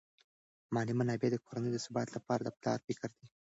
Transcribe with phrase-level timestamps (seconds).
[0.73, 3.25] مالی منابع د کورنۍ د ثبات لپاره د پلار فکر دي.